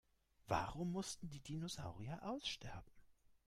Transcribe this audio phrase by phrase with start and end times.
[0.47, 2.91] Warum mussten die Dinosaurier aussterben?